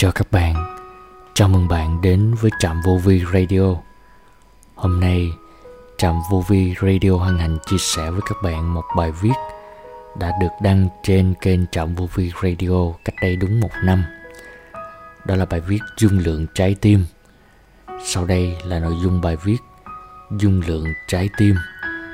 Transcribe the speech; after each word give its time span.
Chào 0.00 0.12
các 0.12 0.30
bạn, 0.30 0.54
chào 1.34 1.48
mừng 1.48 1.68
bạn 1.68 2.00
đến 2.00 2.34
với 2.34 2.50
Trạm 2.58 2.80
Vô 2.86 2.98
Vi 3.04 3.22
Radio. 3.32 3.74
Hôm 4.74 5.00
nay, 5.00 5.32
Trạm 5.96 6.14
Vô 6.30 6.44
Vi 6.48 6.74
Radio 6.82 7.10
hân 7.10 7.38
hạnh 7.38 7.58
chia 7.66 7.78
sẻ 7.78 8.10
với 8.10 8.20
các 8.28 8.38
bạn 8.42 8.74
một 8.74 8.84
bài 8.96 9.12
viết 9.20 9.32
đã 10.18 10.32
được 10.40 10.48
đăng 10.62 10.88
trên 11.02 11.34
kênh 11.40 11.66
Trạm 11.66 11.94
Vô 11.94 12.08
Vi 12.14 12.32
Radio 12.42 12.92
cách 13.04 13.14
đây 13.22 13.36
đúng 13.36 13.60
một 13.60 13.70
năm. 13.84 14.04
Đó 15.24 15.36
là 15.36 15.44
bài 15.44 15.60
viết 15.60 15.80
Dung 15.96 16.18
lượng 16.18 16.46
trái 16.54 16.76
tim. 16.80 17.04
Sau 18.04 18.24
đây 18.24 18.56
là 18.64 18.78
nội 18.78 18.94
dung 19.02 19.20
bài 19.20 19.36
viết 19.44 19.58
Dung 20.38 20.62
lượng 20.66 20.86
trái 21.08 21.28
tim 21.38 21.56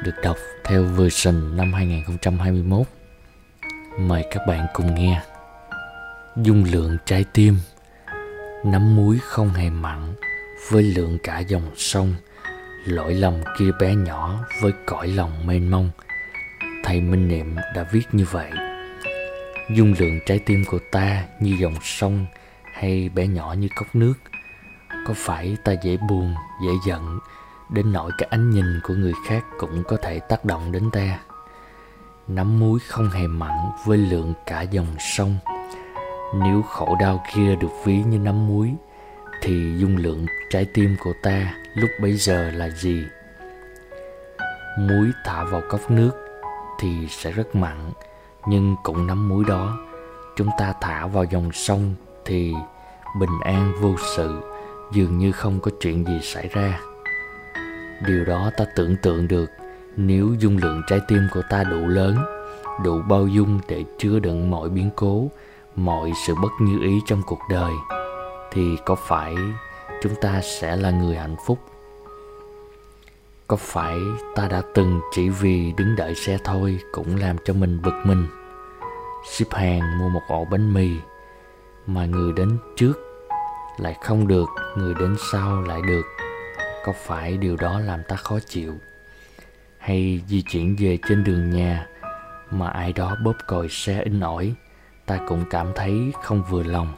được 0.04 0.14
đọc 0.22 0.36
theo 0.64 0.82
version 0.82 1.56
năm 1.56 1.72
2021. 1.72 2.86
Mời 3.98 4.24
các 4.30 4.40
bạn 4.48 4.66
cùng 4.72 4.94
nghe. 4.94 5.22
Dung 6.36 6.64
lượng 6.64 6.96
trái 7.06 7.24
tim 7.32 7.58
Nắm 8.64 8.96
muối 8.96 9.18
không 9.22 9.48
hề 9.48 9.70
mặn 9.70 10.14
với 10.70 10.82
lượng 10.82 11.18
cả 11.22 11.38
dòng 11.38 11.70
sông. 11.76 12.14
Lỗi 12.84 13.14
lầm 13.14 13.34
kia 13.58 13.70
bé 13.80 13.94
nhỏ 13.94 14.44
với 14.62 14.72
cõi 14.86 15.08
lòng 15.08 15.46
mênh 15.46 15.70
mông. 15.70 15.90
Thầy 16.84 17.00
Minh 17.00 17.28
Niệm 17.28 17.56
đã 17.74 17.86
viết 17.92 18.04
như 18.12 18.24
vậy. 18.30 18.50
Dung 19.70 19.94
lượng 19.98 20.18
trái 20.26 20.38
tim 20.46 20.64
của 20.70 20.78
ta 20.92 21.24
như 21.40 21.56
dòng 21.60 21.74
sông 21.82 22.26
hay 22.72 23.08
bé 23.08 23.26
nhỏ 23.26 23.54
như 23.58 23.68
cốc 23.76 23.94
nước. 23.94 24.14
Có 25.06 25.14
phải 25.16 25.56
ta 25.64 25.72
dễ 25.82 25.96
buồn, 26.08 26.34
dễ 26.66 26.72
giận 26.86 27.18
Đến 27.70 27.92
nỗi 27.92 28.10
cái 28.18 28.28
ánh 28.30 28.50
nhìn 28.50 28.80
của 28.82 28.94
người 28.94 29.12
khác 29.26 29.44
cũng 29.58 29.82
có 29.88 29.96
thể 30.02 30.20
tác 30.20 30.44
động 30.44 30.72
đến 30.72 30.90
ta? 30.90 31.18
Nắm 32.28 32.60
muối 32.60 32.80
không 32.88 33.10
hề 33.10 33.26
mặn 33.26 33.52
với 33.86 33.98
lượng 33.98 34.34
cả 34.46 34.62
dòng 34.62 34.96
sông 34.98 35.38
nếu 36.42 36.62
khổ 36.62 36.96
đau 37.00 37.22
kia 37.34 37.56
được 37.56 37.84
ví 37.84 38.02
như 38.02 38.18
nắm 38.18 38.46
muối, 38.46 38.74
Thì 39.42 39.74
dung 39.78 39.96
lượng 39.96 40.26
trái 40.50 40.66
tim 40.74 40.96
của 41.00 41.12
ta 41.22 41.54
lúc 41.74 41.90
bấy 42.02 42.16
giờ 42.16 42.50
là 42.50 42.68
gì? 42.68 43.04
Muối 44.78 45.10
thả 45.24 45.44
vào 45.44 45.62
cốc 45.70 45.90
nước 45.90 46.10
thì 46.80 47.06
sẽ 47.10 47.32
rất 47.32 47.54
mặn, 47.56 47.90
Nhưng 48.46 48.76
cũng 48.82 49.06
nắm 49.06 49.28
muối 49.28 49.44
đó, 49.48 49.78
Chúng 50.36 50.48
ta 50.58 50.74
thả 50.80 51.06
vào 51.06 51.24
dòng 51.24 51.52
sông 51.52 51.94
thì 52.24 52.54
bình 53.20 53.40
an 53.44 53.72
vô 53.80 53.94
sự, 54.16 54.40
Dường 54.92 55.18
như 55.18 55.32
không 55.32 55.60
có 55.60 55.70
chuyện 55.80 56.06
gì 56.06 56.20
xảy 56.22 56.48
ra 56.48 56.80
Điều 58.06 58.24
đó 58.24 58.50
ta 58.56 58.64
tưởng 58.76 58.96
tượng 59.02 59.28
được, 59.28 59.50
Nếu 59.96 60.34
dung 60.38 60.56
lượng 60.56 60.82
trái 60.86 61.00
tim 61.08 61.20
của 61.34 61.42
ta 61.50 61.64
đủ 61.64 61.86
lớn, 61.86 62.16
Đủ 62.84 63.02
bao 63.08 63.26
dung 63.26 63.60
để 63.68 63.84
chứa 63.98 64.18
đựng 64.18 64.50
mọi 64.50 64.68
biến 64.68 64.90
cố 64.96 65.30
mọi 65.76 66.12
sự 66.26 66.34
bất 66.42 66.52
như 66.60 66.80
ý 66.80 67.00
trong 67.06 67.22
cuộc 67.26 67.40
đời, 67.50 67.72
thì 68.50 68.76
có 68.86 68.94
phải 68.94 69.34
chúng 70.02 70.14
ta 70.20 70.40
sẽ 70.42 70.76
là 70.76 70.90
người 70.90 71.16
hạnh 71.16 71.36
phúc? 71.46 71.58
Có 73.46 73.56
phải 73.56 73.98
ta 74.34 74.48
đã 74.48 74.62
từng 74.74 75.00
chỉ 75.12 75.28
vì 75.28 75.72
đứng 75.76 75.96
đợi 75.96 76.14
xe 76.14 76.38
thôi 76.44 76.78
cũng 76.92 77.16
làm 77.16 77.36
cho 77.44 77.54
mình 77.54 77.82
bực 77.82 77.94
mình? 78.04 78.26
Ship 79.24 79.54
hàng 79.54 79.98
mua 79.98 80.08
một 80.08 80.20
ổ 80.28 80.44
bánh 80.44 80.74
mì 80.74 80.90
mà 81.86 82.06
người 82.06 82.32
đến 82.32 82.58
trước 82.76 82.92
lại 83.78 83.96
không 84.02 84.28
được, 84.28 84.48
người 84.76 84.94
đến 84.94 85.16
sau 85.32 85.62
lại 85.62 85.80
được. 85.86 86.02
Có 86.84 86.92
phải 87.04 87.36
điều 87.36 87.56
đó 87.56 87.80
làm 87.80 88.00
ta 88.08 88.16
khó 88.16 88.38
chịu? 88.46 88.74
Hay 89.78 90.22
di 90.28 90.42
chuyển 90.42 90.76
về 90.78 90.98
trên 91.08 91.24
đường 91.24 91.50
nhà 91.50 91.86
mà 92.50 92.68
ai 92.68 92.92
đó 92.92 93.16
bóp 93.24 93.34
còi 93.46 93.68
xe 93.68 94.02
in 94.02 94.20
ỏi? 94.20 94.54
Ta 95.06 95.18
cũng 95.28 95.44
cảm 95.50 95.72
thấy 95.74 96.12
không 96.22 96.42
vừa 96.50 96.62
lòng. 96.62 96.94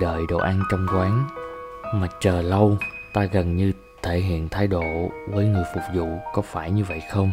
Đợi 0.00 0.22
đồ 0.28 0.38
ăn 0.38 0.62
trong 0.70 0.86
quán, 0.94 1.28
mà 1.94 2.08
chờ 2.20 2.42
lâu, 2.42 2.78
ta 3.14 3.24
gần 3.24 3.56
như 3.56 3.72
thể 4.02 4.18
hiện 4.18 4.48
thái 4.48 4.66
độ 4.66 5.10
với 5.28 5.46
người 5.46 5.64
phục 5.74 5.82
vụ 5.94 6.18
có 6.34 6.42
phải 6.42 6.70
như 6.70 6.84
vậy 6.84 7.02
không? 7.10 7.32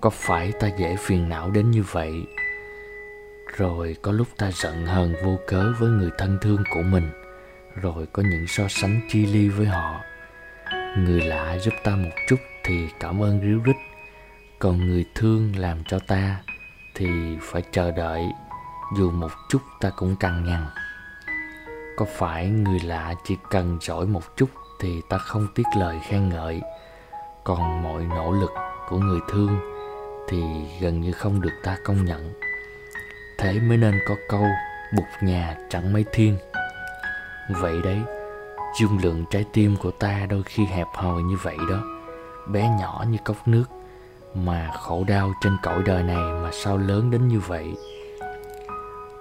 Có 0.00 0.10
phải 0.10 0.52
ta 0.60 0.68
dễ 0.78 0.96
phiền 0.98 1.28
não 1.28 1.50
đến 1.50 1.70
như 1.70 1.82
vậy? 1.90 2.12
Rồi 3.56 3.96
có 4.02 4.12
lúc 4.12 4.28
ta 4.38 4.50
giận 4.52 4.86
hờn 4.86 5.14
vô 5.24 5.38
cớ 5.46 5.72
với 5.78 5.90
người 5.90 6.10
thân 6.18 6.38
thương 6.42 6.62
của 6.70 6.82
mình, 6.82 7.10
rồi 7.82 8.06
có 8.12 8.22
những 8.30 8.46
so 8.46 8.68
sánh 8.68 9.00
chi 9.08 9.26
ly 9.26 9.48
với 9.48 9.66
họ. 9.66 10.00
Người 10.98 11.20
lạ 11.20 11.58
giúp 11.58 11.74
ta 11.84 11.96
một 11.96 12.10
chút 12.28 12.36
thì 12.64 12.88
cảm 13.00 13.22
ơn 13.22 13.40
ríu 13.40 13.60
rít, 13.64 13.76
còn 14.58 14.86
người 14.86 15.04
thương 15.14 15.52
làm 15.56 15.84
cho 15.84 15.98
ta 15.98 16.40
thì 16.96 17.38
phải 17.42 17.62
chờ 17.72 17.90
đợi, 17.90 18.24
dù 18.96 19.10
một 19.10 19.30
chút 19.48 19.60
ta 19.80 19.90
cũng 19.90 20.16
căng 20.16 20.44
nhằn 20.44 20.66
có 21.96 22.04
phải 22.04 22.48
người 22.48 22.80
lạ 22.80 23.14
chỉ 23.24 23.36
cần 23.50 23.78
giỏi 23.80 24.06
một 24.06 24.36
chút 24.36 24.46
thì 24.80 25.02
ta 25.08 25.18
không 25.18 25.46
tiếc 25.54 25.62
lời 25.78 26.00
khen 26.02 26.28
ngợi, 26.28 26.62
còn 27.44 27.82
mọi 27.82 28.04
nỗ 28.04 28.32
lực 28.32 28.50
của 28.88 28.98
người 28.98 29.20
thương 29.28 29.58
thì 30.28 30.42
gần 30.80 31.00
như 31.00 31.12
không 31.12 31.40
được 31.40 31.52
ta 31.62 31.76
công 31.84 32.04
nhận. 32.04 32.32
Thế 33.38 33.60
mới 33.60 33.76
nên 33.76 33.94
có 34.08 34.14
câu 34.28 34.46
bục 34.96 35.04
nhà 35.20 35.56
chẳng 35.70 35.92
mấy 35.92 36.04
thiên. 36.12 36.36
Vậy 37.50 37.74
đấy, 37.84 38.00
dung 38.80 38.98
lượng 39.02 39.24
trái 39.30 39.44
tim 39.52 39.76
của 39.82 39.90
ta 39.90 40.26
đôi 40.30 40.42
khi 40.42 40.64
hẹp 40.64 40.86
hòi 40.94 41.22
như 41.22 41.36
vậy 41.42 41.56
đó, 41.70 41.82
bé 42.46 42.68
nhỏ 42.80 43.04
như 43.10 43.18
cốc 43.24 43.48
nước 43.48 43.64
mà 44.44 44.70
khổ 44.72 45.04
đau 45.08 45.32
trên 45.40 45.56
cõi 45.62 45.82
đời 45.86 46.02
này 46.02 46.42
mà 46.42 46.50
sao 46.52 46.78
lớn 46.78 47.10
đến 47.10 47.28
như 47.28 47.40
vậy? 47.40 47.66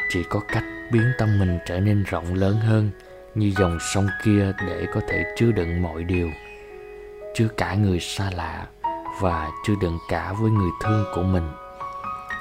Chỉ 0.10 0.24
có 0.30 0.40
cách 0.48 0.64
biến 0.92 1.12
tâm 1.18 1.40
mình 1.40 1.60
trở 1.66 1.80
nên 1.80 2.04
rộng 2.04 2.34
lớn 2.34 2.56
hơn 2.56 2.92
như 3.36 3.52
dòng 3.58 3.78
sông 3.94 4.08
kia 4.24 4.52
để 4.68 4.86
có 4.94 5.02
thể 5.08 5.24
chứa 5.38 5.52
đựng 5.52 5.82
mọi 5.82 6.04
điều. 6.04 6.30
Chứa 7.36 7.48
cả 7.58 7.76
người 7.76 8.00
xa 8.00 8.30
lạ 8.36 8.68
và 9.22 9.52
chứa 9.66 9.74
đựng 9.82 10.00
cả 10.10 10.34
với 10.34 10.52
người 10.52 10.70
thương 10.84 11.06
của 11.16 11.24
mình. 11.24 11.48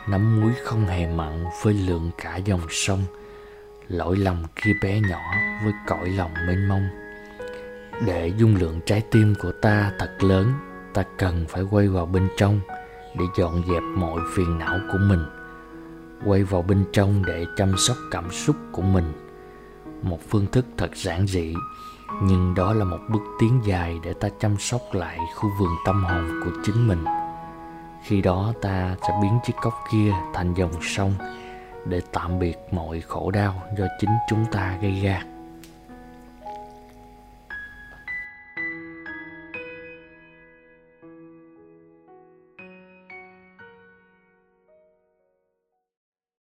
Nắm 0.09 0.41
muối 0.41 0.53
không 0.65 0.87
hề 0.87 1.07
mặn 1.07 1.45
với 1.63 1.75
lượng 1.75 2.11
cả 2.19 2.37
dòng 2.37 2.67
sông. 2.71 3.05
Lỗi 3.89 4.17
lầm 4.17 4.43
kia 4.57 4.73
bé 4.83 5.01
nhỏ 5.01 5.23
với 5.65 5.73
cõi 5.87 6.09
lòng 6.09 6.35
mênh 6.47 6.69
mông. 6.69 6.89
Để 8.07 8.33
dung 8.37 8.57
lượng 8.57 8.81
trái 8.87 9.03
tim 9.11 9.35
của 9.43 9.53
ta 9.53 9.93
thật 9.99 10.11
lớn 10.21 10.53
ta 10.95 11.03
cần 11.19 11.45
phải 11.49 11.63
quay 11.71 11.89
vào 11.89 12.07
bên 12.07 12.29
trong 12.37 12.61
để 13.19 13.25
dọn 13.37 13.63
dẹp 13.69 13.83
mọi 13.97 14.21
phiền 14.35 14.59
não 14.59 14.79
của 14.93 14.99
mình. 15.09 15.21
Quay 16.27 16.43
vào 16.45 16.63
bên 16.63 16.85
trong 16.93 17.25
để 17.27 17.47
chăm 17.57 17.77
sóc 17.77 17.97
cảm 18.11 18.31
xúc 18.31 18.57
của 18.73 18.83
mình. 18.83 19.13
Một 20.03 20.19
phương 20.29 20.47
thức 20.53 20.67
thật 20.77 20.97
giản 20.97 21.27
dị, 21.27 21.55
nhưng 22.23 22.55
đó 22.55 22.73
là 22.73 22.85
một 22.85 23.01
bước 23.11 23.23
tiến 23.41 23.61
dài 23.65 24.01
để 24.03 24.13
ta 24.13 24.29
chăm 24.41 24.57
sóc 24.59 24.81
lại 24.93 25.19
khu 25.35 25.51
vườn 25.59 25.71
tâm 25.87 26.05
hồn 26.05 26.41
của 26.45 26.51
chính 26.65 26.89
mình. 26.89 27.05
Khi 28.05 28.23
đó 28.23 28.53
ta 28.63 28.97
sẽ 29.03 29.19
biến 29.23 29.39
chiếc 29.45 29.55
cốc 29.63 29.75
kia 29.93 30.13
thành 30.35 30.55
dòng 30.55 30.73
sông 30.83 31.15
để 31.87 32.01
tạm 32.13 32.39
biệt 32.39 32.57
mọi 32.71 33.01
khổ 33.01 33.31
đau 33.31 33.63
do 33.79 33.85
chính 34.01 34.11
chúng 34.29 34.45
ta 34.53 34.79
gây 34.83 35.01
ra. 35.03 35.23